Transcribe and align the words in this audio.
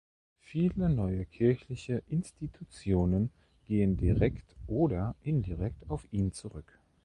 Viele 0.39 0.89
neue 0.89 1.27
kirchliche 1.27 2.01
Institutionen 2.07 3.29
gehen 3.67 3.97
direkt 3.97 4.55
oder 4.65 5.13
indirekt 5.21 5.87
auf 5.91 6.07
ihn 6.11 6.31
zurück. 6.33 6.79